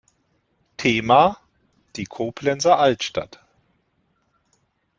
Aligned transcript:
Thema: 0.77 1.37
„Die 1.95 2.05
Koblenzer 2.07 2.79
Altstadt. 2.79 3.39